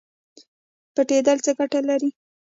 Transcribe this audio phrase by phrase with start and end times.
[0.95, 2.09] پټیدل څه ګټه لري؟